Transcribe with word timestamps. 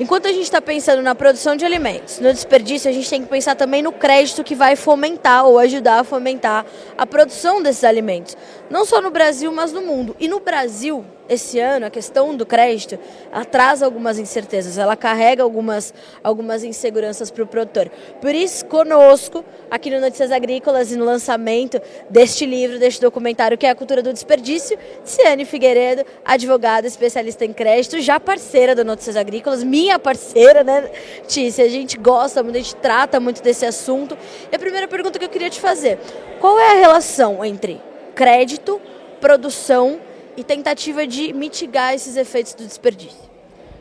Enquanto 0.00 0.26
a 0.26 0.32
gente 0.32 0.44
está 0.44 0.62
pensando 0.62 1.02
na 1.02 1.14
produção 1.14 1.54
de 1.54 1.62
alimentos, 1.62 2.20
no 2.20 2.32
desperdício, 2.32 2.88
a 2.88 2.92
gente 2.92 3.10
tem 3.10 3.22
que 3.22 3.28
pensar 3.28 3.54
também 3.54 3.82
no 3.82 3.92
crédito 3.92 4.42
que 4.42 4.54
vai 4.54 4.74
fomentar 4.74 5.44
ou 5.44 5.58
ajudar 5.58 6.00
a 6.00 6.04
fomentar 6.04 6.64
a 6.96 7.04
produção 7.04 7.62
desses 7.62 7.84
alimentos. 7.84 8.34
Não 8.70 8.86
só 8.86 9.02
no 9.02 9.10
Brasil, 9.10 9.52
mas 9.52 9.72
no 9.72 9.82
mundo. 9.82 10.16
E 10.18 10.26
no 10.26 10.40
Brasil, 10.40 11.04
esse 11.30 11.60
ano, 11.60 11.86
a 11.86 11.90
questão 11.90 12.36
do 12.36 12.44
crédito, 12.44 12.98
ela 13.32 13.44
traz 13.44 13.84
algumas 13.84 14.18
incertezas, 14.18 14.76
ela 14.76 14.96
carrega 14.96 15.44
algumas, 15.44 15.94
algumas 16.24 16.64
inseguranças 16.64 17.30
para 17.30 17.44
o 17.44 17.46
produtor. 17.46 17.88
Por 18.20 18.34
isso, 18.34 18.66
conosco, 18.66 19.44
aqui 19.70 19.90
no 19.90 20.00
Notícias 20.00 20.32
Agrícolas 20.32 20.90
e 20.90 20.96
no 20.96 21.04
lançamento 21.04 21.80
deste 22.10 22.44
livro, 22.44 22.80
deste 22.80 23.00
documentário, 23.00 23.56
que 23.56 23.64
é 23.64 23.70
a 23.70 23.74
cultura 23.76 24.02
do 24.02 24.12
desperdício, 24.12 24.76
Ciane 25.04 25.44
Figueiredo, 25.44 26.04
advogada, 26.24 26.88
especialista 26.88 27.44
em 27.44 27.52
crédito, 27.52 28.00
já 28.00 28.18
parceira 28.18 28.74
do 28.74 28.84
Notícias 28.84 29.16
Agrícolas, 29.16 29.62
minha 29.62 30.00
parceira, 30.00 30.64
né, 30.64 30.90
Tícia? 31.28 31.64
A 31.64 31.68
gente 31.68 31.96
gosta 31.96 32.42
muito, 32.42 32.56
a 32.56 32.60
gente 32.60 32.74
trata 32.74 33.20
muito 33.20 33.40
desse 33.40 33.64
assunto. 33.64 34.18
E 34.50 34.56
a 34.56 34.58
primeira 34.58 34.88
pergunta 34.88 35.16
que 35.16 35.24
eu 35.24 35.28
queria 35.28 35.48
te 35.48 35.60
fazer, 35.60 35.96
qual 36.40 36.58
é 36.58 36.72
a 36.72 36.80
relação 36.80 37.44
entre 37.44 37.80
crédito, 38.16 38.80
produção 39.20 40.00
e 40.36 40.44
tentativa 40.44 41.06
de 41.06 41.32
mitigar 41.32 41.94
esses 41.94 42.16
efeitos 42.16 42.54
do 42.54 42.66
desperdício? 42.66 43.30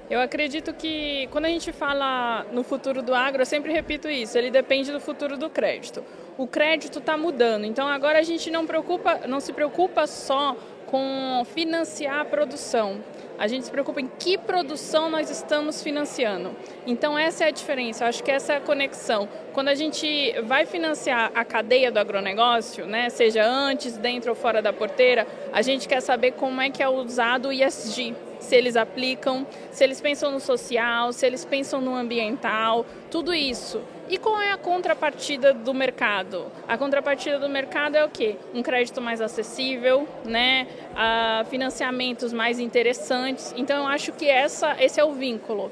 Eu 0.09 0.19
acredito 0.19 0.73
que 0.73 1.27
quando 1.31 1.45
a 1.45 1.49
gente 1.49 1.71
fala 1.71 2.43
no 2.51 2.63
futuro 2.63 3.03
do 3.03 3.13
agro, 3.13 3.43
eu 3.43 3.45
sempre 3.45 3.71
repito 3.71 4.09
isso, 4.09 4.37
ele 4.37 4.49
depende 4.49 4.91
do 4.91 4.99
futuro 4.99 5.37
do 5.37 5.49
crédito. 5.49 6.03
O 6.35 6.47
crédito 6.47 6.97
está 6.97 7.15
mudando, 7.15 7.65
então 7.65 7.87
agora 7.87 8.17
a 8.17 8.23
gente 8.23 8.49
não, 8.49 8.65
preocupa, 8.65 9.27
não 9.27 9.39
se 9.39 9.53
preocupa 9.53 10.07
só 10.07 10.55
com 10.87 11.45
financiar 11.53 12.21
a 12.21 12.25
produção. 12.25 12.99
A 13.39 13.47
gente 13.47 13.65
se 13.65 13.71
preocupa 13.71 14.01
em 14.01 14.11
que 14.19 14.37
produção 14.37 15.09
nós 15.09 15.29
estamos 15.29 15.81
financiando. 15.81 16.51
Então 16.85 17.17
essa 17.17 17.45
é 17.45 17.47
a 17.47 17.51
diferença, 17.51 18.05
acho 18.05 18.21
que 18.21 18.29
essa 18.29 18.53
é 18.53 18.57
a 18.57 18.61
conexão. 18.61 19.29
Quando 19.53 19.69
a 19.69 19.75
gente 19.75 20.33
vai 20.43 20.65
financiar 20.65 21.31
a 21.33 21.45
cadeia 21.45 21.89
do 21.89 21.97
agronegócio, 21.97 22.85
né, 22.85 23.09
seja 23.09 23.45
antes, 23.45 23.95
dentro 23.95 24.31
ou 24.31 24.35
fora 24.35 24.61
da 24.61 24.73
porteira, 24.73 25.25
a 25.53 25.61
gente 25.61 25.87
quer 25.87 26.01
saber 26.01 26.33
como 26.33 26.59
é 26.59 26.69
que 26.69 26.83
é 26.83 26.89
usado 26.89 27.47
o 27.47 27.53
ISG, 27.53 28.13
se 28.39 28.55
eles 28.55 28.75
aplicam, 28.75 29.47
se 29.71 29.85
eles 29.85 30.01
pensam 30.01 30.31
no 30.31 30.39
social, 30.41 31.13
se 31.13 31.25
eles 31.25 31.45
pensam 31.45 31.79
no 31.79 31.95
ambiental, 31.95 32.85
tudo 33.09 33.33
isso. 33.33 33.81
E 34.09 34.17
qual 34.17 34.41
é 34.41 34.51
a 34.51 34.57
contrapartida 34.57 35.53
do 35.53 35.71
mercado? 35.71 36.47
A 36.67 36.75
contrapartida 36.79 37.37
do 37.37 37.47
mercado 37.47 37.95
é 37.95 38.03
o 38.03 38.09
quê? 38.09 38.37
Um 38.55 38.63
crédito 38.63 38.99
mais 38.99 39.21
acessível, 39.21 40.07
né? 40.25 40.67
Uh, 40.93 41.45
financiamentos 41.45 42.33
mais 42.33 42.59
interessantes. 42.59 43.53
Então, 43.55 43.83
eu 43.83 43.87
acho 43.87 44.11
que 44.11 44.27
essa, 44.27 44.75
esse 44.79 44.99
é 44.99 45.03
o 45.03 45.13
vínculo. 45.13 45.71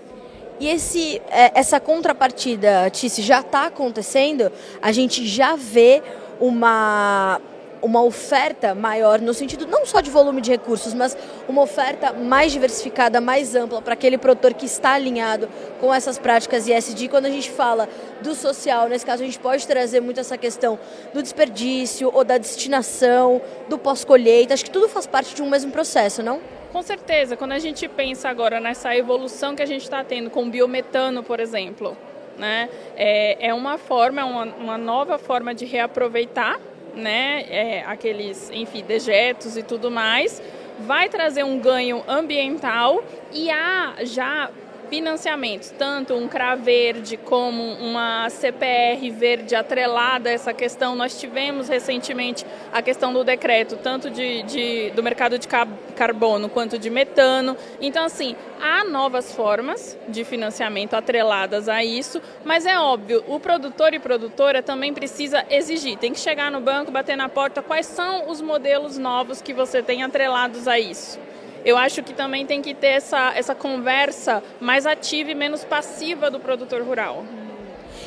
E 0.59 0.67
esse, 0.67 1.19
é, 1.29 1.59
essa 1.59 1.79
contrapartida, 1.79 2.89
Tice, 2.91 3.23
já 3.23 3.39
está 3.39 3.65
acontecendo? 3.65 4.51
A 4.81 4.91
gente 4.91 5.25
já 5.25 5.55
vê 5.55 6.03
uma 6.39 7.41
uma 7.81 8.01
oferta 8.01 8.73
maior, 8.73 9.19
no 9.19 9.33
sentido 9.33 9.67
não 9.67 9.85
só 9.85 10.01
de 10.01 10.09
volume 10.09 10.41
de 10.41 10.51
recursos, 10.51 10.93
mas 10.93 11.17
uma 11.47 11.61
oferta 11.61 12.13
mais 12.13 12.51
diversificada, 12.51 13.21
mais 13.21 13.55
ampla 13.55 13.81
para 13.81 13.93
aquele 13.93 14.17
produtor 14.17 14.53
que 14.53 14.65
está 14.65 14.93
alinhado 14.93 15.49
com 15.79 15.93
essas 15.93 16.17
práticas 16.17 16.67
ISD. 16.67 17.07
Quando 17.07 17.25
a 17.25 17.29
gente 17.29 17.51
fala 17.51 17.87
do 18.21 18.33
social, 18.33 18.89
nesse 18.89 19.05
caso 19.05 19.23
a 19.23 19.25
gente 19.25 19.39
pode 19.39 19.65
trazer 19.67 19.99
muito 20.01 20.19
essa 20.19 20.37
questão 20.37 20.79
do 21.13 21.21
desperdício 21.21 22.11
ou 22.13 22.23
da 22.23 22.37
destinação, 22.37 23.41
do 23.69 23.77
pós-colheita. 23.77 24.53
Acho 24.53 24.65
que 24.65 24.71
tudo 24.71 24.89
faz 24.89 25.05
parte 25.05 25.35
de 25.35 25.41
um 25.41 25.49
mesmo 25.49 25.71
processo, 25.71 26.23
não? 26.23 26.39
Com 26.71 26.81
certeza, 26.81 27.37
quando 27.37 27.53
a 27.53 27.59
gente 27.59 27.87
pensa 27.87 28.29
agora 28.29 28.59
nessa 28.59 28.95
evolução 28.95 29.55
que 29.55 29.63
a 29.63 29.65
gente 29.65 29.83
está 29.83 30.03
tendo 30.03 30.29
com 30.29 30.43
o 30.43 30.49
biometano, 30.49 31.23
por 31.23 31.39
exemplo, 31.39 31.97
né, 32.37 32.69
é, 32.95 33.47
é 33.47 33.53
uma 33.53 33.77
forma, 33.77 34.23
uma, 34.25 34.45
uma 34.45 34.77
nova 34.77 35.17
forma 35.17 35.55
de 35.55 35.65
reaproveitar 35.65 36.59
né, 36.95 37.45
é, 37.49 37.83
aqueles, 37.85 38.49
enfim, 38.51 38.83
dejetos 38.83 39.57
e 39.57 39.63
tudo 39.63 39.91
mais, 39.91 40.41
vai 40.79 41.09
trazer 41.09 41.43
um 41.43 41.59
ganho 41.59 42.03
ambiental 42.07 43.03
e 43.31 43.49
há 43.49 43.95
já 44.03 44.49
financiamentos, 44.89 45.71
tanto 45.77 46.13
um 46.13 46.27
CRA 46.27 46.55
verde 46.55 47.17
como 47.17 47.73
uma 47.73 48.29
CPR 48.29 49.09
verde 49.11 49.55
atrelada 49.55 50.29
a 50.29 50.33
essa 50.33 50.53
questão. 50.53 50.95
Nós 50.95 51.19
tivemos 51.19 51.67
recentemente 51.67 52.45
a 52.71 52.81
questão 52.81 53.13
do 53.13 53.23
decreto, 53.23 53.77
tanto 53.77 54.09
de, 54.09 54.43
de, 54.43 54.89
do 54.91 55.03
mercado 55.03 55.37
de 55.37 55.47
carbono 55.95 56.49
quanto 56.49 56.77
de 56.77 56.89
metano. 56.89 57.55
Então, 57.81 58.05
assim, 58.05 58.35
há 58.61 58.83
novas 58.83 59.33
formas 59.33 59.97
de 60.07 60.23
financiamento 60.23 60.93
atreladas 60.93 61.69
a 61.69 61.83
isso, 61.83 62.21
mas 62.43 62.65
é 62.65 62.79
óbvio, 62.79 63.23
o 63.27 63.39
produtor 63.39 63.93
e 63.93 63.99
produtora 63.99 64.63
também 64.63 64.93
precisa 64.93 65.45
exigir, 65.49 65.97
tem 65.97 66.13
que 66.13 66.19
chegar 66.19 66.51
no 66.51 66.61
banco, 66.61 66.91
bater 66.91 67.15
na 67.15 67.29
porta, 67.29 67.61
quais 67.61 67.85
são 67.85 68.29
os 68.29 68.41
modelos 68.41 68.97
novos 68.97 69.41
que 69.41 69.53
você 69.53 69.81
tem 69.81 70.03
atrelados 70.03 70.67
a 70.67 70.79
isso 70.79 71.26
eu 71.67 71.77
acho 71.77 72.01
que 72.01 72.13
também 72.13 72.45
tem 72.45 72.61
que 72.61 72.73
ter 72.73 72.87
essa, 72.87 73.33
essa 73.35 73.53
conversa 73.53 74.41
mais 74.57 74.85
ativa 74.85 75.31
e 75.31 75.35
menos 75.35 75.65
passiva 75.65 76.31
do 76.31 76.39
produtor 76.39 76.81
rural. 76.81 77.25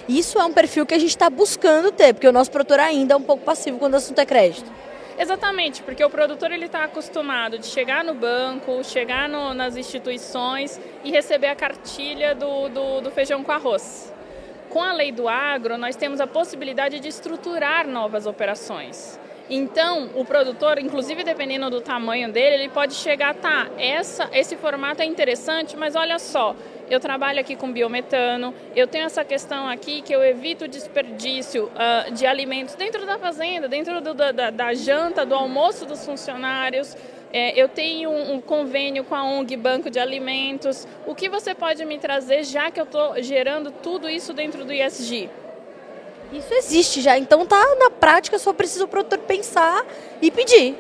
Isso 0.09 0.39
é 0.39 0.45
um 0.47 0.53
perfil 0.53 0.87
que 0.87 0.95
a 0.95 0.99
gente 0.99 1.11
está 1.11 1.29
buscando 1.29 1.93
ter, 1.93 2.15
porque 2.15 2.27
o 2.27 2.33
nosso 2.33 2.51
produtor 2.51 2.81
ainda 2.81 3.13
é 3.13 3.17
um 3.19 3.23
pouco 3.23 3.45
passivo 3.45 3.79
quando 3.79 3.93
o 3.93 3.97
assunto 3.99 4.19
é 4.19 4.25
crédito. 4.25 4.73
Exatamente, 5.19 5.83
porque 5.83 6.03
o 6.03 6.09
produtor 6.09 6.51
ele 6.51 6.65
está 6.65 6.85
acostumado 6.85 7.59
de 7.59 7.67
chegar 7.67 8.03
no 8.03 8.15
banco, 8.15 8.83
chegar 8.83 9.29
no, 9.29 9.53
nas 9.53 9.77
instituições 9.77 10.81
e 11.05 11.11
receber 11.11 11.49
a 11.49 11.55
cartilha 11.55 12.35
do, 12.35 12.71
do, 12.71 13.01
do 13.03 13.11
feijão 13.11 13.45
com 13.45 13.53
arroz. 13.53 14.11
Com 14.71 14.83
a 14.83 14.95
lei 14.95 15.13
do 15.13 15.29
agro, 15.29 15.77
nós 15.77 15.97
temos 15.97 16.19
a 16.19 16.27
possibilidade 16.27 16.99
de 16.99 17.09
estruturar 17.09 17.87
novas 17.87 18.25
operações. 18.25 19.21
Então, 19.51 20.11
o 20.15 20.25
produtor, 20.25 20.79
inclusive 20.79 21.25
dependendo 21.25 21.69
do 21.69 21.81
tamanho 21.81 22.31
dele, 22.31 22.55
ele 22.55 22.69
pode 22.69 22.95
chegar, 22.95 23.35
tá, 23.35 23.69
essa, 23.77 24.31
esse 24.33 24.57
formato 24.57 25.03
é 25.03 25.05
interessante, 25.05 25.77
mas 25.77 25.97
olha 25.97 26.21
só, 26.21 26.55
eu 26.89 27.01
trabalho 27.01 27.41
aqui 27.41 27.57
com 27.57 27.73
biometano, 27.73 28.55
eu 28.77 28.87
tenho 28.87 29.07
essa 29.07 29.25
questão 29.25 29.69
aqui 29.69 30.03
que 30.03 30.13
eu 30.13 30.23
evito 30.23 30.67
o 30.67 30.69
desperdício 30.69 31.65
uh, 31.65 32.13
de 32.13 32.27
alimentos 32.27 32.77
dentro 32.77 33.05
da 33.05 33.19
fazenda, 33.19 33.67
dentro 33.67 34.01
do, 34.01 34.15
da, 34.15 34.51
da, 34.51 34.73
janta, 34.73 35.27
do 35.27 35.35
almoço 35.35 35.85
dos 35.85 36.07
funcionários. 36.07 36.97
É, 37.33 37.61
eu 37.61 37.69
tenho 37.69 38.11
um, 38.11 38.35
um, 38.35 38.41
convênio 38.41 39.05
com 39.05 39.15
a 39.15 39.25
ONG 39.25 39.57
Banco 39.57 39.91
de 39.91 39.99
Alimentos. 39.99 40.87
O 41.07 41.15
que 41.15 41.29
você 41.29 41.55
pode 41.55 41.85
me 41.85 41.99
trazer, 41.99 42.45
já 42.45 42.71
que 42.71 42.81
eu 42.81 42.85
estou 42.85 43.21
gerando 43.23 43.71
tudo 43.71 44.09
isso 44.09 44.33
dentro 44.33 44.65
do 44.65 44.73
ISG? 44.73 45.29
Isso 46.33 46.55
existe 46.55 47.01
já, 47.01 47.19
então 47.19 47.45
tá 47.45 47.61
na 47.79 47.91
prática, 47.91 48.39
só 48.39 48.53
precisa 48.53 48.85
o 48.85 48.89
produtor 48.89 49.19
pensar 49.21 49.85
e 50.23 50.31
pedir. 50.31 50.77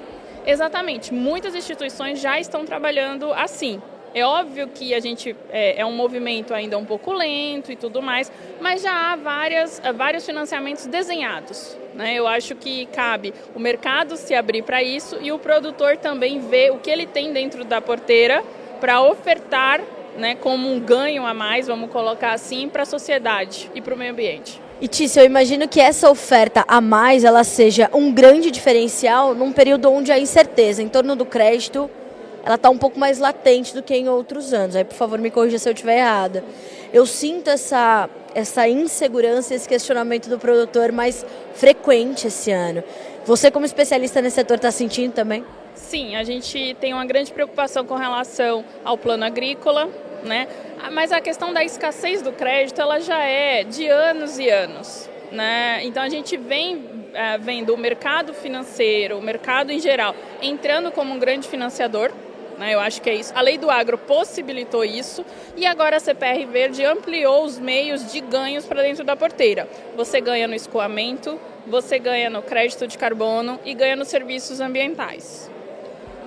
Exatamente, 0.47 1.12
muitas 1.12 1.55
instituições 1.55 2.21
já 2.21 2.38
estão 2.38 2.65
trabalhando 2.65 3.33
assim. 3.33 3.83
É 4.12 4.25
óbvio 4.25 4.66
que 4.69 4.93
a 4.93 4.99
gente 4.99 5.37
é, 5.50 5.81
é, 5.81 5.87
um 5.87 5.93
movimento 5.93 6.53
ainda 6.53 6.77
um 6.77 6.84
pouco 6.84 7.12
lento 7.12 7.71
e 7.71 7.77
tudo 7.77 8.03
mais, 8.03 8.31
mas 8.60 8.83
já 8.83 9.12
há 9.12 9.16
várias, 9.16 9.81
vários 9.94 10.27
financiamentos 10.27 10.87
desenhados. 10.87 11.77
Né? 11.94 12.15
Eu 12.15 12.27
acho 12.27 12.56
que 12.56 12.87
cabe 12.87 13.33
o 13.55 13.60
mercado 13.60 14.16
se 14.16 14.34
abrir 14.34 14.62
para 14.62 14.83
isso 14.83 15.16
e 15.21 15.31
o 15.31 15.39
produtor 15.39 15.97
também 15.97 16.41
ver 16.41 16.72
o 16.72 16.78
que 16.78 16.91
ele 16.91 17.06
tem 17.06 17.33
dentro 17.33 17.65
da 17.65 17.81
porteira 17.81 18.43
para 18.81 19.00
ofertar 19.00 19.81
né, 20.16 20.34
como 20.34 20.69
um 20.69 20.81
ganho 20.81 21.25
a 21.25 21.33
mais, 21.33 21.69
vamos 21.69 21.91
colocar 21.91 22.33
assim, 22.33 22.69
para 22.69 22.83
a 22.83 22.87
sociedade 22.87 23.71
e 23.77 23.81
para 23.81 23.94
o 23.94 23.97
meio 23.97 24.10
ambiente. 24.10 24.60
E 24.80 24.88
Tícia, 24.88 25.20
eu 25.20 25.26
imagino 25.26 25.68
que 25.68 25.78
essa 25.78 26.10
oferta 26.10 26.64
a 26.66 26.80
mais 26.80 27.22
ela 27.22 27.44
seja 27.44 27.91
um 27.92 28.10
grande 28.10 28.50
diferencial 28.50 29.34
num 29.34 29.52
período 29.52 29.92
onde 29.92 30.10
a 30.10 30.18
incerteza 30.18 30.82
em 30.82 30.88
torno 30.88 31.14
do 31.14 31.26
crédito 31.26 31.91
ela 32.42 32.54
está 32.54 32.71
um 32.71 32.78
pouco 32.78 32.98
mais 32.98 33.18
latente 33.18 33.74
do 33.74 33.82
que 33.82 33.94
em 33.94 34.09
outros 34.09 34.54
anos. 34.54 34.74
Aí, 34.74 34.82
por 34.82 34.94
favor, 34.94 35.18
me 35.18 35.30
corrija 35.30 35.59
se 35.59 35.68
eu 35.68 35.74
estiver 35.74 35.98
errada. 35.98 36.42
Eu 36.91 37.04
sinto 37.04 37.50
essa, 37.50 38.09
essa 38.34 38.66
insegurança, 38.66 39.54
esse 39.54 39.68
questionamento 39.68 40.30
do 40.30 40.38
produtor 40.38 40.91
mais 40.91 41.26
frequente 41.53 42.28
esse 42.28 42.50
ano. 42.50 42.83
Você, 43.26 43.50
como 43.50 43.66
especialista 43.66 44.22
nesse 44.22 44.36
setor, 44.36 44.56
está 44.56 44.71
sentindo 44.71 45.12
também? 45.12 45.44
Sim, 45.74 46.16
a 46.16 46.24
gente 46.24 46.74
tem 46.80 46.94
uma 46.94 47.04
grande 47.04 47.30
preocupação 47.30 47.84
com 47.84 47.97
relação 47.97 48.65
ao 48.83 48.97
plano 48.97 49.26
agrícola, 49.26 49.91
né? 50.22 50.49
Mas 50.93 51.13
a 51.13 51.21
questão 51.21 51.53
da 51.53 51.65
escassez 51.65 52.22
do 52.22 52.33
crédito, 52.33 52.81
ela 52.81 53.01
já 53.01 53.22
é 53.22 53.65
de 53.65 53.87
anos 53.87 54.39
e 54.39 54.49
anos, 54.49 55.09
né? 55.31 55.81
Então 55.84 56.03
a 56.03 56.09
gente 56.09 56.37
vem 56.37 56.84
é, 57.13 57.39
vendo 57.39 57.75
o 57.75 57.78
mercado 57.78 58.33
financeiro, 58.33 59.19
o 59.19 59.22
mercado 59.22 59.71
em 59.71 59.81
geral, 59.81 60.15
entrando 60.43 60.91
como 60.91 61.13
um 61.13 61.19
grande 61.19 61.49
financiador, 61.49 62.13
né? 62.59 62.75
Eu 62.75 62.81
acho 62.81 63.01
que 63.01 63.09
é 63.09 63.15
isso. 63.15 63.33
A 63.34 63.41
lei 63.41 63.57
do 63.57 63.71
agro 63.71 63.97
possibilitou 63.97 64.84
isso 64.84 65.25
e 65.57 65.65
agora 65.65 65.97
a 65.97 66.01
CPR 66.01 66.45
Verde 66.47 66.84
ampliou 66.84 67.45
os 67.45 67.59
meios 67.59 68.13
de 68.13 68.21
ganhos 68.21 68.67
para 68.67 68.83
dentro 68.83 69.03
da 69.03 69.17
porteira. 69.17 69.69
Você 69.97 70.21
ganha 70.21 70.47
no 70.47 70.55
escoamento, 70.55 71.41
você 71.67 71.99
ganha 71.99 72.28
no 72.28 72.43
crédito 72.43 72.87
de 72.87 72.99
carbono 72.99 73.59
e 73.65 73.75
ganha 73.75 73.97
nos 73.97 74.09
serviços 74.09 74.61
ambientais. 74.61 75.51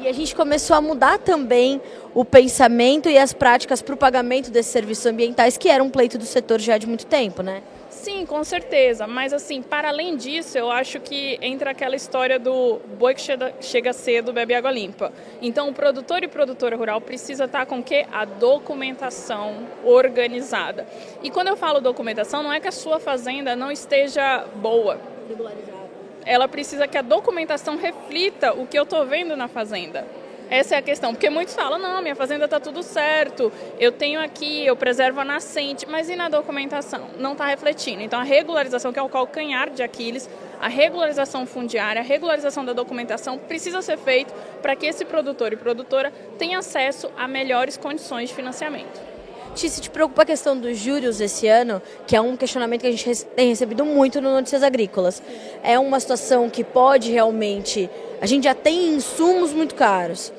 E 0.04 0.08
a 0.10 0.12
gente 0.12 0.36
começou 0.36 0.76
a 0.76 0.82
mudar 0.82 1.18
também 1.18 1.82
o 2.14 2.26
pensamento 2.26 3.08
e 3.08 3.18
as 3.18 3.32
práticas 3.32 3.82
para 3.82 3.96
o 3.96 3.98
pagamento 3.98 4.52
desses 4.52 4.70
serviços 4.70 5.06
ambientais, 5.06 5.58
que 5.58 5.70
era 5.70 5.82
um 5.82 5.90
pleito 5.90 6.18
do 6.18 6.26
setor 6.26 6.60
já 6.60 6.78
de 6.78 6.86
muito 6.86 7.06
tempo, 7.06 7.42
né? 7.42 7.64
Sim, 7.90 8.26
com 8.26 8.44
certeza. 8.44 9.08
Mas 9.08 9.32
assim, 9.32 9.62
para 9.62 9.88
além 9.88 10.18
disso, 10.18 10.58
eu 10.58 10.70
acho 10.70 11.00
que 11.00 11.40
entra 11.42 11.72
aquela 11.72 11.96
história 11.96 12.38
do 12.38 12.82
boi 13.00 13.16
que 13.16 13.22
chega 13.62 13.94
cedo 13.94 14.34
bebe 14.34 14.54
água 14.54 14.72
limpa. 14.72 15.14
Então, 15.42 15.70
o 15.70 15.74
produtor 15.74 16.22
e 16.22 16.28
produtora 16.28 16.76
rural 16.76 17.00
precisa 17.00 17.46
estar 17.46 17.66
com 17.66 17.80
o 17.80 17.84
quê? 17.84 18.06
A 18.12 18.26
documentação 18.26 19.66
organizada. 19.86 20.86
E 21.24 21.30
quando 21.30 21.48
eu 21.48 21.56
falo 21.56 21.80
documentação, 21.80 22.44
não 22.44 22.52
é 22.52 22.60
que 22.60 22.68
a 22.68 22.74
sua 22.74 23.00
fazenda 23.00 23.56
não 23.56 23.72
esteja 23.72 24.44
boa. 24.56 25.00
Regularizada. 25.30 25.83
Ela 26.26 26.48
precisa 26.48 26.88
que 26.88 26.98
a 26.98 27.02
documentação 27.02 27.78
reflita 27.78 28.54
o 28.54 28.66
que 28.68 28.78
eu 28.78 28.84
estou 28.84 29.06
vendo 29.06 29.36
na 29.36 29.48
fazenda. 29.48 30.06
Essa 30.50 30.76
é 30.76 30.78
a 30.78 30.82
questão, 30.82 31.14
porque 31.14 31.30
muitos 31.30 31.56
falam, 31.56 31.80
não, 31.80 32.02
minha 32.02 32.16
fazenda 32.16 32.46
está 32.46 32.60
tudo 32.60 32.84
certo, 32.84 33.52
eu 33.80 33.92
tenho 33.92 34.20
aqui, 34.22 34.66
eu 34.66 34.76
preservo 34.76 35.20
a 35.22 35.26
nascente, 35.26 35.88
mas 35.90 36.10
e 36.10 36.16
na 36.16 36.30
documentação? 36.30 37.08
Não 37.18 37.32
está 37.32 37.48
refletindo. 37.48 38.02
Então 38.02 38.20
a 38.20 38.24
regularização, 38.24 38.94
que 38.94 39.00
é 39.00 39.02
o 39.02 39.10
calcanhar 39.10 39.70
de 39.70 39.82
Aquiles, 39.82 40.30
a 40.62 40.68
regularização 40.68 41.46
fundiária, 41.46 42.02
a 42.02 42.06
regularização 42.06 42.64
da 42.64 42.74
documentação 42.74 43.38
precisa 43.38 43.82
ser 43.82 43.98
feito 43.98 44.34
para 44.62 44.76
que 44.76 44.86
esse 44.86 45.04
produtor 45.06 45.54
e 45.54 45.56
produtora 45.56 46.14
tenham 46.38 46.60
acesso 46.60 47.10
a 47.18 47.28
melhores 47.28 47.76
condições 47.76 48.30
de 48.30 48.36
financiamento. 48.36 49.13
Ti, 49.54 49.70
se 49.70 49.82
te 49.82 49.90
preocupa 49.90 50.24
a 50.24 50.26
questão 50.26 50.58
dos 50.58 50.78
juros 50.78 51.22
esse 51.22 51.48
ano, 51.48 51.82
que 52.08 52.16
é 52.16 52.22
um 52.22 52.36
questionamento 52.36 52.82
que 52.82 52.88
a 52.88 52.92
gente 52.92 53.26
tem 53.28 53.50
recebido 53.50 53.86
muito 53.86 54.20
no 54.20 54.32
Notícias 54.32 54.64
Agrícolas, 54.64 55.22
é 55.64 55.78
uma 55.78 56.00
situação 56.00 56.50
que 56.50 56.64
pode 56.64 57.12
realmente. 57.12 57.90
A 58.20 58.26
gente 58.26 58.46
já 58.46 58.56
tem 58.56 58.96
insumos 58.96 59.54
muito 59.54 59.76
caros 59.76 60.34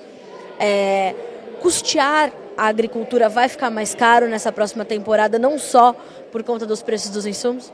é, 0.59 1.15
custear 1.61 2.33
a 2.57 2.67
agricultura 2.67 3.29
vai 3.29 3.49
ficar 3.49 3.71
mais 3.71 3.95
caro 3.95 4.29
nessa 4.29 4.53
próxima 4.53 4.85
temporada, 4.85 5.39
não 5.39 5.59
só 5.59 5.93
por 6.31 6.43
conta 6.45 6.65
dos 6.65 6.83
preços 6.83 7.11
dos 7.11 7.27
insumos? 7.27 7.73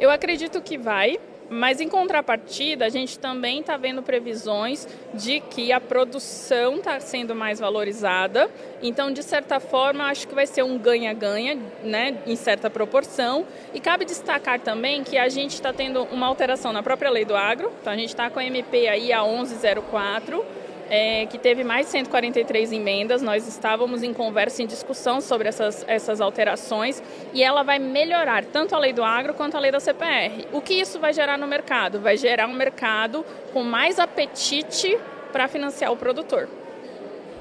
Eu 0.00 0.10
acredito 0.10 0.60
que 0.62 0.78
vai, 0.78 1.18
mas 1.54 1.80
em 1.80 1.88
contrapartida, 1.88 2.84
a 2.84 2.88
gente 2.88 3.18
também 3.18 3.60
está 3.60 3.76
vendo 3.76 4.02
previsões 4.02 4.86
de 5.14 5.40
que 5.40 5.72
a 5.72 5.80
produção 5.80 6.76
está 6.76 6.98
sendo 7.00 7.34
mais 7.34 7.60
valorizada. 7.60 8.50
Então, 8.82 9.12
de 9.12 9.22
certa 9.22 9.60
forma, 9.60 10.04
acho 10.04 10.26
que 10.26 10.34
vai 10.34 10.46
ser 10.46 10.62
um 10.62 10.76
ganha-ganha, 10.76 11.58
né, 11.82 12.18
em 12.26 12.36
certa 12.36 12.68
proporção. 12.68 13.46
E 13.72 13.80
cabe 13.80 14.04
destacar 14.04 14.60
também 14.60 15.04
que 15.04 15.16
a 15.16 15.28
gente 15.28 15.54
está 15.54 15.72
tendo 15.72 16.02
uma 16.04 16.26
alteração 16.26 16.72
na 16.72 16.82
própria 16.82 17.10
lei 17.10 17.24
do 17.24 17.36
agro. 17.36 17.72
Então, 17.80 17.92
a 17.92 17.96
gente 17.96 18.08
está 18.08 18.28
com 18.28 18.40
a 18.40 18.44
MP 18.44 18.88
aí 18.88 19.12
a 19.12 19.22
1104 19.22 20.44
é, 20.90 21.26
que 21.26 21.38
teve 21.38 21.64
mais 21.64 21.86
de 21.86 21.92
143 21.92 22.72
emendas. 22.72 23.22
Nós 23.22 23.46
estávamos 23.46 24.02
em 24.02 24.12
conversa, 24.12 24.62
em 24.62 24.66
discussão 24.66 25.20
sobre 25.20 25.48
essas, 25.48 25.84
essas 25.88 26.20
alterações 26.20 27.02
e 27.32 27.42
ela 27.42 27.62
vai 27.62 27.78
melhorar 27.78 28.44
tanto 28.44 28.74
a 28.74 28.78
lei 28.78 28.92
do 28.92 29.02
agro 29.02 29.34
quanto 29.34 29.56
a 29.56 29.60
lei 29.60 29.70
da 29.70 29.80
CPR. 29.80 30.46
O 30.52 30.60
que 30.60 30.74
isso 30.74 30.98
vai 30.98 31.12
gerar 31.12 31.38
no 31.38 31.46
mercado? 31.46 32.00
Vai 32.00 32.16
gerar 32.16 32.46
um 32.46 32.54
mercado 32.54 33.24
com 33.52 33.62
mais 33.62 33.98
apetite 33.98 34.98
para 35.32 35.48
financiar 35.48 35.92
o 35.92 35.96
produtor. 35.96 36.48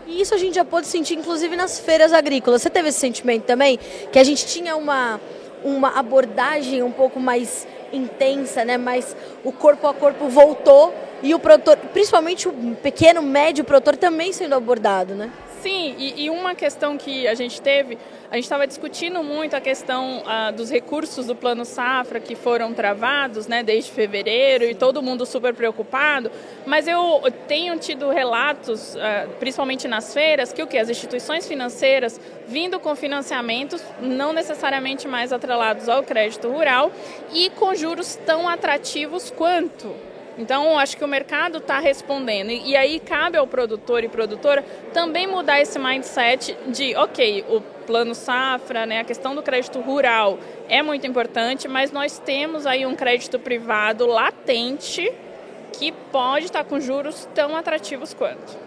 E 0.07 0.21
isso 0.21 0.33
a 0.33 0.37
gente 0.37 0.55
já 0.55 0.65
pôde 0.65 0.87
sentir, 0.87 1.15
inclusive, 1.15 1.55
nas 1.55 1.79
feiras 1.79 2.11
agrícolas. 2.11 2.61
Você 2.61 2.69
teve 2.69 2.89
esse 2.89 2.99
sentimento 2.99 3.43
também? 3.43 3.79
Que 4.11 4.19
a 4.19 4.23
gente 4.23 4.45
tinha 4.45 4.75
uma, 4.75 5.19
uma 5.63 5.97
abordagem 5.97 6.83
um 6.83 6.91
pouco 6.91 7.19
mais 7.19 7.65
intensa, 7.91 8.65
né? 8.65 8.77
Mas 8.77 9.15
o 9.43 9.51
corpo 9.51 9.87
a 9.87 9.93
corpo 9.93 10.27
voltou 10.27 10.93
e 11.23 11.33
o 11.33 11.39
produtor, 11.39 11.77
principalmente 11.77 12.49
o 12.49 12.75
pequeno, 12.83 13.21
médio 13.21 13.63
produtor 13.63 13.95
também 13.95 14.33
sendo 14.33 14.53
abordado, 14.55 15.15
né? 15.15 15.31
Sim, 15.61 15.95
e, 15.97 16.25
e 16.25 16.29
uma 16.29 16.53
questão 16.53 16.97
que 16.97 17.25
a 17.25 17.33
gente 17.33 17.61
teve, 17.61 17.97
a 18.29 18.35
gente 18.35 18.43
estava 18.43 18.67
discutindo 18.67 19.23
muito 19.23 19.55
a 19.55 19.61
questão 19.61 20.21
ah, 20.25 20.51
dos 20.51 20.69
recursos 20.69 21.27
do 21.27 21.37
Plano 21.37 21.63
Safra 21.63 22.19
que 22.19 22.35
foram 22.35 22.73
travados 22.73 23.47
né, 23.47 23.63
desde 23.63 23.89
fevereiro 23.89 24.65
e 24.65 24.75
todo 24.75 25.01
mundo 25.01 25.25
super 25.25 25.53
preocupado, 25.53 26.29
mas 26.65 26.85
eu 26.85 27.23
tenho 27.47 27.79
tido 27.79 28.09
relatos, 28.09 28.97
ah, 28.97 29.25
principalmente 29.39 29.87
nas 29.87 30.13
feiras, 30.13 30.51
que 30.51 30.61
o 30.61 30.67
que? 30.67 30.77
As 30.77 30.89
instituições 30.89 31.47
financeiras 31.47 32.19
vindo 32.45 32.77
com 32.81 32.93
financiamentos 32.93 33.81
não 34.01 34.33
necessariamente 34.33 35.07
mais 35.07 35.31
atrelados 35.31 35.87
ao 35.87 36.03
crédito 36.03 36.49
rural 36.49 36.91
e 37.31 37.49
com 37.51 37.73
juros 37.73 38.19
tão 38.25 38.49
atrativos 38.49 39.31
quanto. 39.31 40.12
Então, 40.37 40.77
acho 40.79 40.97
que 40.97 41.05
o 41.05 41.07
mercado 41.07 41.59
está 41.59 41.79
respondendo. 41.79 42.49
E, 42.49 42.75
aí 42.75 42.99
cabe 42.99 43.37
ao 43.37 43.45
produtor 43.45 44.03
e 44.03 44.09
produtora 44.09 44.63
também 44.93 45.27
mudar 45.27 45.61
esse 45.61 45.77
mindset 45.77 46.57
de, 46.67 46.95
ok, 46.95 47.45
o 47.49 47.61
plano 47.85 48.15
safra, 48.15 48.85
né, 48.85 48.99
a 48.99 49.03
questão 49.03 49.35
do 49.35 49.43
crédito 49.43 49.79
rural 49.79 50.39
é 50.69 50.81
muito 50.81 51.05
importante, 51.05 51.67
mas 51.67 51.91
nós 51.91 52.17
temos 52.17 52.65
aí 52.65 52.85
um 52.85 52.95
crédito 52.95 53.37
privado 53.37 54.07
latente 54.07 55.11
que 55.73 55.91
pode 55.91 56.45
estar 56.45 56.63
com 56.63 56.79
juros 56.79 57.27
tão 57.33 57.55
atrativos 57.55 58.13
quanto. 58.13 58.57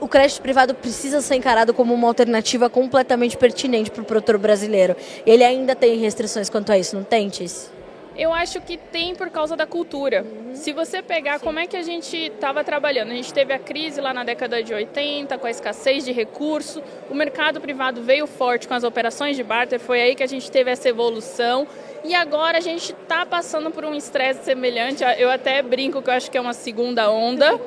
O 0.00 0.06
crédito 0.06 0.40
privado 0.42 0.74
precisa 0.74 1.20
ser 1.20 1.34
encarado 1.34 1.74
como 1.74 1.92
uma 1.92 2.06
alternativa 2.06 2.70
completamente 2.70 3.36
pertinente 3.36 3.90
para 3.90 4.02
o 4.02 4.04
produtor 4.04 4.38
brasileiro. 4.38 4.94
Ele 5.26 5.42
ainda 5.42 5.74
tem 5.74 5.98
restrições 5.98 6.48
quanto 6.48 6.70
a 6.70 6.78
isso, 6.78 6.94
não 6.94 7.02
tem, 7.02 7.28
Tice? 7.28 7.77
Eu 8.18 8.32
acho 8.34 8.60
que 8.60 8.76
tem 8.76 9.14
por 9.14 9.30
causa 9.30 9.56
da 9.56 9.64
cultura. 9.64 10.24
Uhum. 10.24 10.54
Se 10.56 10.72
você 10.72 11.00
pegar 11.00 11.38
Sim. 11.38 11.44
como 11.44 11.60
é 11.60 11.68
que 11.68 11.76
a 11.76 11.82
gente 11.82 12.16
estava 12.16 12.64
trabalhando, 12.64 13.12
a 13.12 13.14
gente 13.14 13.32
teve 13.32 13.52
a 13.52 13.60
crise 13.60 14.00
lá 14.00 14.12
na 14.12 14.24
década 14.24 14.60
de 14.60 14.74
80, 14.74 15.38
com 15.38 15.46
a 15.46 15.50
escassez 15.50 16.04
de 16.04 16.10
recurso, 16.10 16.82
o 17.08 17.14
mercado 17.14 17.60
privado 17.60 18.02
veio 18.02 18.26
forte 18.26 18.66
com 18.66 18.74
as 18.74 18.82
operações 18.82 19.36
de 19.36 19.44
barter, 19.44 19.78
foi 19.78 20.00
aí 20.00 20.14
que 20.16 20.24
a 20.24 20.26
gente 20.26 20.50
teve 20.50 20.68
essa 20.68 20.88
evolução. 20.88 21.66
E 22.04 22.12
agora 22.12 22.58
a 22.58 22.60
gente 22.60 22.92
está 22.92 23.24
passando 23.24 23.70
por 23.70 23.84
um 23.84 23.94
estresse 23.94 24.44
semelhante, 24.44 25.04
eu 25.16 25.30
até 25.30 25.62
brinco 25.62 26.02
que 26.02 26.10
eu 26.10 26.14
acho 26.14 26.28
que 26.28 26.36
é 26.36 26.40
uma 26.40 26.54
segunda 26.54 27.08
onda, 27.10 27.58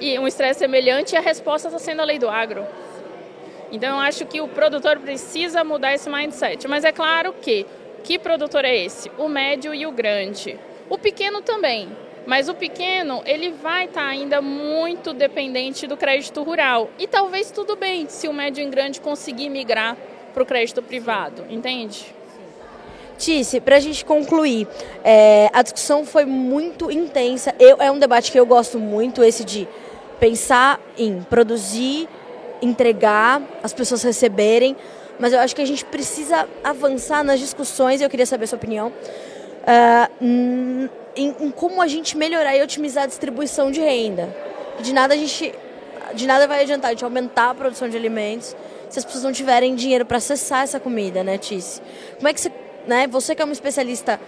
e 0.00 0.18
um 0.18 0.26
estresse 0.26 0.58
semelhante 0.58 1.14
e 1.14 1.16
a 1.16 1.20
resposta 1.20 1.68
está 1.68 1.78
sendo 1.78 2.02
a 2.02 2.04
lei 2.04 2.18
do 2.18 2.28
agro. 2.28 2.66
Então 3.70 3.96
eu 3.96 4.00
acho 4.00 4.26
que 4.26 4.40
o 4.40 4.48
produtor 4.48 4.98
precisa 4.98 5.64
mudar 5.64 5.94
esse 5.94 6.10
mindset. 6.10 6.68
Mas 6.68 6.84
é 6.84 6.92
claro 6.92 7.32
que 7.40 7.64
que 8.02 8.18
produtor 8.18 8.64
é 8.64 8.76
esse? 8.76 9.10
O 9.18 9.28
médio 9.28 9.74
e 9.74 9.86
o 9.86 9.92
grande. 9.92 10.58
O 10.90 10.98
pequeno 10.98 11.40
também, 11.40 11.88
mas 12.26 12.48
o 12.48 12.54
pequeno 12.54 13.22
ele 13.24 13.50
vai 13.50 13.86
estar 13.86 14.02
tá 14.02 14.08
ainda 14.08 14.40
muito 14.40 15.12
dependente 15.12 15.86
do 15.86 15.96
crédito 15.96 16.42
rural. 16.42 16.90
E 16.98 17.06
talvez 17.06 17.50
tudo 17.50 17.76
bem 17.76 18.08
se 18.08 18.28
o 18.28 18.32
médio 18.32 18.62
e 18.62 18.68
grande 18.68 19.00
conseguir 19.00 19.48
migrar 19.48 19.96
para 20.32 20.42
o 20.42 20.46
crédito 20.46 20.82
privado, 20.82 21.44
entende? 21.48 22.14
Tice, 23.18 23.60
para 23.60 23.76
a 23.76 23.80
gente 23.80 24.04
concluir, 24.04 24.66
é, 25.04 25.48
a 25.52 25.62
discussão 25.62 26.04
foi 26.04 26.24
muito 26.24 26.90
intensa. 26.90 27.54
Eu, 27.58 27.76
é 27.80 27.90
um 27.90 27.98
debate 27.98 28.32
que 28.32 28.40
eu 28.40 28.46
gosto 28.46 28.78
muito, 28.78 29.22
esse 29.22 29.44
de 29.44 29.68
pensar 30.18 30.80
em 30.98 31.22
produzir, 31.22 32.08
entregar, 32.60 33.42
as 33.62 33.72
pessoas 33.72 34.02
receberem, 34.02 34.76
mas 35.22 35.32
eu 35.32 35.38
acho 35.38 35.54
que 35.54 35.62
a 35.62 35.64
gente 35.64 35.84
precisa 35.84 36.48
avançar 36.64 37.22
nas 37.22 37.38
discussões, 37.38 38.00
e 38.00 38.04
eu 38.04 38.10
queria 38.10 38.26
saber 38.26 38.42
a 38.42 38.46
sua 38.48 38.56
opinião, 38.56 38.88
uh, 38.88 40.12
em, 40.20 40.90
em, 41.14 41.50
como 41.52 41.80
a 41.80 41.86
gente 41.86 42.16
melhorar 42.16 42.56
e 42.56 42.60
otimizar 42.60 43.04
a 43.04 43.06
distribuição 43.06 43.70
de 43.70 43.80
renda. 43.80 44.34
De 44.80 44.92
nada 44.92 45.14
a 45.14 45.16
gente, 45.16 45.54
de 46.14 46.26
nada 46.26 46.48
vai 46.48 46.62
adiantar 46.62 46.88
a 46.88 46.92
gente 46.94 47.04
aumentar 47.04 47.50
a 47.50 47.54
produção 47.54 47.88
de 47.88 47.96
alimentos 47.96 48.56
se 48.90 48.98
as 48.98 49.04
pessoas 49.04 49.22
não 49.22 49.30
tiverem 49.30 49.76
dinheiro 49.76 50.04
para 50.04 50.16
acessar 50.16 50.64
essa 50.64 50.80
comida, 50.80 51.22
né, 51.22 51.38
Tice? 51.38 51.80
Como 52.16 52.26
é 52.26 52.34
que 52.34 52.40
você, 52.40 52.50
né, 52.88 53.06
você 53.06 53.36
que 53.36 53.42
é 53.42 53.44
uma 53.44 53.52
especialista 53.52 54.18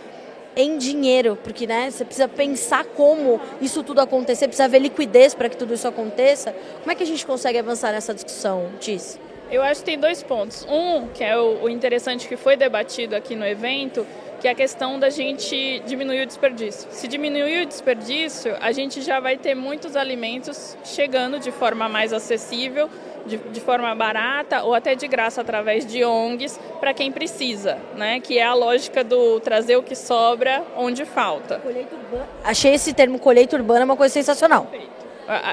em 0.54 0.78
dinheiro, 0.78 1.36
porque 1.42 1.66
né, 1.66 1.90
você 1.90 2.04
precisa 2.04 2.28
pensar 2.28 2.84
como 2.84 3.40
isso 3.60 3.82
tudo 3.82 4.00
acontecer, 4.00 4.46
precisa 4.46 4.68
ver 4.68 4.78
liquidez 4.78 5.34
para 5.34 5.48
que 5.48 5.56
tudo 5.56 5.74
isso 5.74 5.88
aconteça. 5.88 6.54
Como 6.78 6.92
é 6.92 6.94
que 6.94 7.02
a 7.02 7.06
gente 7.06 7.26
consegue 7.26 7.58
avançar 7.58 7.90
nessa 7.90 8.14
discussão, 8.14 8.70
Tice? 8.78 9.18
Eu 9.50 9.62
acho 9.62 9.80
que 9.80 9.86
tem 9.86 9.98
dois 9.98 10.22
pontos. 10.22 10.66
Um, 10.68 11.08
que 11.08 11.22
é 11.22 11.36
o, 11.38 11.68
interessante 11.68 12.26
que 12.26 12.36
foi 12.36 12.56
debatido 12.56 13.14
aqui 13.14 13.34
no 13.34 13.46
evento, 13.46 14.06
que 14.40 14.48
é 14.48 14.50
a 14.50 14.54
questão 14.54 14.98
da 14.98 15.10
gente 15.10 15.82
diminuir 15.86 16.22
o 16.22 16.26
desperdício. 16.26 16.88
Se 16.90 17.06
diminuir 17.08 17.62
o 17.62 17.66
desperdício, 17.66 18.56
a 18.60 18.72
gente 18.72 19.00
já 19.02 19.20
vai 19.20 19.36
ter 19.36 19.54
muitos 19.54 19.96
alimentos 19.96 20.76
chegando 20.84 21.38
de 21.38 21.50
forma 21.50 21.88
mais 21.88 22.12
acessível, 22.12 22.88
de, 23.26 23.38
de 23.38 23.60
forma 23.60 23.94
barata 23.94 24.62
ou 24.64 24.74
até 24.74 24.94
de 24.94 25.08
graça 25.08 25.40
através 25.40 25.86
de 25.86 26.04
ONGs 26.04 26.60
para 26.78 26.92
quem 26.92 27.10
precisa, 27.10 27.78
né? 27.96 28.20
Que 28.20 28.38
é 28.38 28.44
a 28.44 28.52
lógica 28.54 29.02
do 29.02 29.40
trazer 29.40 29.76
o 29.76 29.82
que 29.82 29.94
sobra 29.94 30.62
onde 30.76 31.04
falta. 31.04 31.62
Achei 32.42 32.74
esse 32.74 32.92
termo 32.92 33.18
colheita 33.18 33.56
urbana 33.56 33.84
uma 33.84 33.96
coisa 33.96 34.12
sensacional. 34.12 34.66
Perfeito 34.66 35.03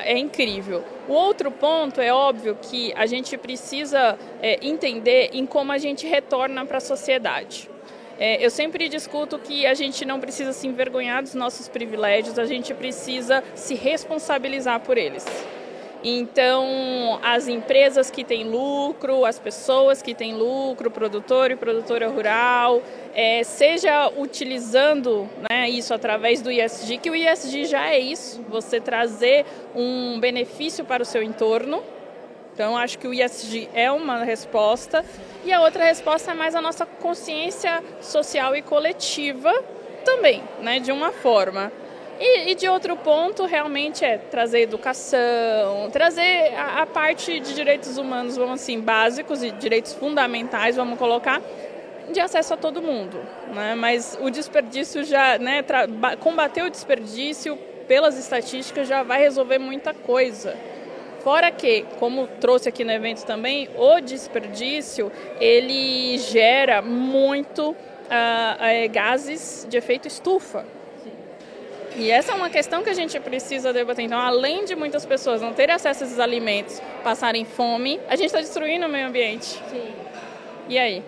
é 0.05 0.17
incrível. 0.17 0.83
O 1.07 1.13
outro 1.13 1.51
ponto 1.51 2.01
é 2.01 2.13
óbvio 2.13 2.57
que 2.61 2.93
a 2.95 3.05
gente 3.05 3.37
precisa 3.37 4.17
é, 4.41 4.59
entender 4.61 5.29
em 5.33 5.45
como 5.45 5.71
a 5.71 5.77
gente 5.77 6.07
retorna 6.07 6.65
para 6.65 6.77
a 6.77 6.81
sociedade. 6.81 7.69
É, 8.19 8.43
eu 8.45 8.51
sempre 8.51 8.87
discuto 8.87 9.39
que 9.39 9.65
a 9.65 9.73
gente 9.73 10.05
não 10.05 10.19
precisa 10.19 10.53
se 10.53 10.67
envergonhar 10.67 11.23
dos 11.23 11.33
nossos 11.33 11.67
privilégios, 11.67 12.37
a 12.37 12.45
gente 12.45 12.73
precisa 12.73 13.43
se 13.55 13.73
responsabilizar 13.73 14.79
por 14.81 14.97
eles. 14.97 15.25
Então, 16.03 17.19
as 17.21 17.47
empresas 17.47 18.09
que 18.09 18.23
têm 18.23 18.49
lucro, 18.49 19.23
as 19.23 19.37
pessoas 19.37 20.01
que 20.01 20.15
têm 20.15 20.33
lucro, 20.33 20.89
produtor 20.89 21.51
e 21.51 21.55
produtora 21.55 22.09
rural, 22.09 22.81
é, 23.13 23.43
seja 23.43 24.11
utilizando 24.17 25.29
né, 25.47 25.69
isso 25.69 25.93
através 25.93 26.41
do 26.41 26.51
ISD, 26.51 26.97
que 26.97 27.09
o 27.09 27.15
ISD 27.15 27.65
já 27.65 27.87
é 27.87 27.99
isso, 27.99 28.43
você 28.49 28.81
trazer 28.81 29.45
um 29.75 30.19
benefício 30.19 30.83
para 30.83 31.03
o 31.03 31.05
seu 31.05 31.21
entorno. 31.21 31.83
Então, 32.53 32.75
acho 32.75 32.97
que 32.97 33.07
o 33.07 33.13
ISD 33.13 33.69
é 33.73 33.91
uma 33.91 34.23
resposta. 34.23 35.05
E 35.45 35.53
a 35.53 35.61
outra 35.61 35.85
resposta 35.85 36.31
é 36.31 36.33
mais 36.33 36.55
a 36.55 36.61
nossa 36.61 36.85
consciência 36.85 37.83
social 38.01 38.55
e 38.55 38.61
coletiva 38.61 39.53
também, 40.03 40.43
né, 40.61 40.79
de 40.79 40.91
uma 40.91 41.11
forma. 41.11 41.71
E, 42.23 42.51
e, 42.51 42.55
de 42.55 42.69
outro 42.69 42.95
ponto, 42.95 43.47
realmente 43.47 44.05
é 44.05 44.19
trazer 44.19 44.59
educação, 44.59 45.89
trazer 45.91 46.53
a, 46.55 46.83
a, 46.83 46.85
parte 46.85 47.39
de 47.39 47.55
direitos 47.55 47.97
humanos, 47.97 48.37
vamos 48.37 48.61
assim, 48.61 48.79
básicos 48.79 49.41
e 49.41 49.49
direitos 49.49 49.93
fundamentais, 49.93 50.75
vamos 50.75 50.99
colocar, 50.99 51.41
de 52.13 52.19
acesso 52.19 52.53
a 52.53 52.57
todo 52.57 52.79
mundo. 52.79 53.17
Né? 53.51 53.73
Mas 53.73 54.19
o 54.21 54.29
desperdício 54.29 55.03
já, 55.03 55.39
né, 55.39 55.65
combater 56.19 56.61
o 56.61 56.69
desperdício 56.69 57.57
pelas 57.87 58.19
estatísticas 58.19 58.87
já 58.87 59.01
vai 59.01 59.19
resolver 59.19 59.57
muita 59.57 59.91
coisa. 59.91 60.55
Fora 61.23 61.49
que, 61.49 61.87
como 61.97 62.27
trouxe 62.39 62.69
aqui 62.69 62.83
no 62.83 62.91
evento 62.91 63.25
também, 63.25 63.67
o 63.75 63.99
desperdício 63.99 65.11
ele 65.39 66.19
gera 66.19 66.83
muito 66.83 67.71
uh, 67.71 67.73
uh, 67.73 68.89
gases 68.91 69.65
de 69.67 69.75
efeito 69.75 70.07
estufa. 70.07 70.80
E 71.95 72.09
essa 72.09 72.31
é 72.31 72.35
uma 72.35 72.49
questão 72.49 72.83
que 72.83 72.89
a 72.89 72.93
gente 72.93 73.19
precisa 73.19 73.73
debater. 73.73 74.05
Então, 74.05 74.19
além 74.19 74.65
de 74.65 74.75
muitas 74.75 75.05
pessoas 75.05 75.41
não 75.41 75.53
terem 75.53 75.75
acesso 75.75 76.03
a 76.03 76.07
esses 76.07 76.19
alimentos, 76.19 76.81
passarem 77.03 77.43
fome, 77.45 77.99
a 78.07 78.15
gente 78.15 78.27
está 78.27 78.39
destruindo 78.39 78.85
o 78.85 78.89
meio 78.89 79.07
ambiente. 79.07 79.61
Sim. 79.69 79.93
E 80.69 80.77
aí? 80.77 81.03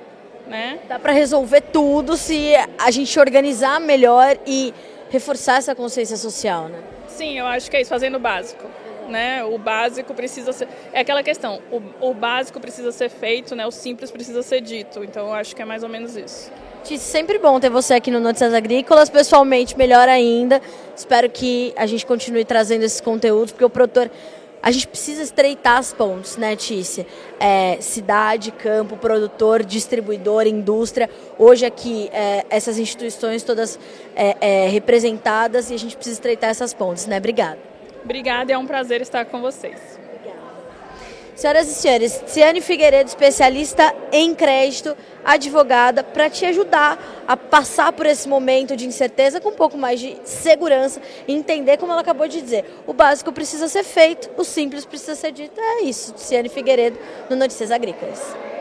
Né? 0.47 0.79
Dá 0.89 0.99
para 0.99 1.13
resolver 1.13 1.61
tudo 1.61 2.17
se 2.17 2.53
a 2.77 2.91
gente 2.91 3.17
organizar 3.17 3.79
melhor 3.79 4.37
e 4.45 4.73
reforçar 5.09 5.57
essa 5.57 5.73
consciência 5.73 6.17
social, 6.17 6.67
né? 6.67 6.79
Sim, 7.07 7.37
eu 7.37 7.45
acho 7.45 7.71
que 7.71 7.77
é 7.77 7.81
isso, 7.81 7.89
fazendo 7.89 8.15
o 8.15 8.19
básico. 8.19 8.67
Né? 9.07 9.43
O 9.43 9.57
básico 9.57 10.13
precisa 10.13 10.51
ser. 10.51 10.67
É 10.91 10.99
aquela 10.99 11.23
questão, 11.23 11.61
o, 11.71 12.09
o 12.09 12.13
básico 12.13 12.59
precisa 12.59 12.91
ser 12.91 13.09
feito, 13.09 13.55
né? 13.55 13.65
o 13.65 13.71
simples 13.71 14.11
precisa 14.11 14.41
ser 14.41 14.59
dito. 14.59 15.03
Então, 15.03 15.27
eu 15.27 15.33
acho 15.33 15.55
que 15.55 15.61
é 15.61 15.65
mais 15.65 15.83
ou 15.83 15.89
menos 15.89 16.17
isso. 16.17 16.51
Tice, 16.83 17.05
sempre 17.05 17.39
bom 17.39 17.61
ter 17.61 17.69
você 17.69 17.93
aqui 17.93 18.11
no 18.11 18.19
Notícias 18.19 18.53
Agrícolas, 18.53 19.09
pessoalmente 19.09 19.77
melhor 19.77 20.09
ainda. 20.09 20.61
Espero 20.93 21.29
que 21.29 21.73
a 21.77 21.85
gente 21.85 22.05
continue 22.05 22.43
trazendo 22.43 22.83
esses 22.83 22.99
conteúdos, 22.99 23.53
porque 23.53 23.63
o 23.63 23.69
produtor, 23.69 24.11
a 24.61 24.69
gente 24.69 24.89
precisa 24.89 25.23
estreitar 25.23 25.77
as 25.77 25.93
pontes, 25.93 26.35
né, 26.35 26.57
Tícia? 26.57 27.07
É, 27.39 27.77
cidade, 27.79 28.51
campo, 28.51 28.97
produtor, 28.97 29.63
distribuidor, 29.63 30.45
indústria. 30.45 31.09
Hoje 31.39 31.65
aqui, 31.65 32.09
é, 32.11 32.45
essas 32.49 32.77
instituições 32.77 33.43
todas 33.43 33.79
é, 34.13 34.35
é 34.41 34.67
representadas 34.67 35.71
e 35.71 35.75
a 35.75 35.79
gente 35.79 35.95
precisa 35.95 36.17
estreitar 36.17 36.49
essas 36.49 36.73
pontes, 36.73 37.05
né? 37.05 37.17
Obrigada. 37.17 37.59
Obrigada, 38.03 38.51
é 38.51 38.57
um 38.57 38.67
prazer 38.67 38.99
estar 38.99 39.23
com 39.23 39.39
vocês. 39.39 40.02
Senhoras 41.35 41.67
e 41.67 41.73
senhores, 41.73 42.23
Ciane 42.27 42.61
Figueiredo, 42.61 43.09
especialista 43.09 43.93
em 44.11 44.35
crédito, 44.35 44.95
advogada, 45.25 46.03
para 46.03 46.29
te 46.29 46.45
ajudar 46.45 47.23
a 47.27 47.35
passar 47.35 47.91
por 47.91 48.05
esse 48.05 48.27
momento 48.29 48.75
de 48.75 48.85
incerteza 48.85 49.41
com 49.41 49.49
um 49.49 49.55
pouco 49.55 49.77
mais 49.77 49.99
de 49.99 50.15
segurança 50.23 51.01
e 51.27 51.33
entender, 51.33 51.77
como 51.77 51.91
ela 51.91 52.01
acabou 52.01 52.27
de 52.27 52.39
dizer, 52.39 52.65
o 52.85 52.93
básico 52.93 53.31
precisa 53.31 53.67
ser 53.67 53.83
feito, 53.83 54.29
o 54.37 54.43
simples 54.43 54.85
precisa 54.85 55.15
ser 55.15 55.31
dito. 55.31 55.59
É 55.59 55.81
isso, 55.83 56.13
Ciane 56.17 56.49
Figueiredo, 56.49 56.99
no 57.29 57.35
Notícias 57.35 57.71
Agrícolas. 57.71 58.52